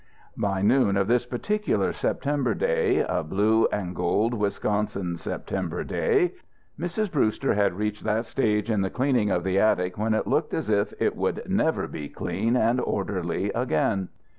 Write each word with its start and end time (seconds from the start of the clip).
By 0.35 0.63
noon 0.63 0.97
of 0.97 1.05
this 1.07 1.27
particular 1.27 1.93
September 1.93 2.55
day 2.55 3.05
a 3.07 3.23
blue 3.23 3.67
and 3.71 3.95
gold 3.95 4.33
Wisconsin 4.33 5.15
September 5.15 5.83
day 5.83 6.33
Mrs. 6.79 7.11
Brewster 7.11 7.53
had 7.53 7.75
reached 7.77 8.03
that 8.03 8.25
stage 8.25 8.71
in 8.71 8.81
the 8.81 8.89
cleaning 8.89 9.29
of 9.29 9.43
the 9.43 9.59
attic 9.59 9.99
when 9.99 10.15
it 10.15 10.25
looked 10.25 10.55
as 10.55 10.71
if 10.71 10.91
it 10.99 11.15
would 11.15 11.43
never 11.47 11.87
be 11.87 12.09
clean 12.09 12.55
and 12.55 12.81
orderly 12.81 13.51
again. 13.51 14.09